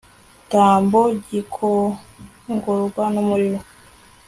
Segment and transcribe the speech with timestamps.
[0.51, 0.99] tambo
[1.29, 3.59] gikongorwa n umuriro